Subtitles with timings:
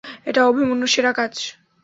[0.25, 1.33] এটা অভিমন্যুর সেরা কাজ!